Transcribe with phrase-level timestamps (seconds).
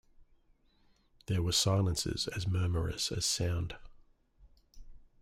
[1.27, 3.75] There were silences as murmurous as sound.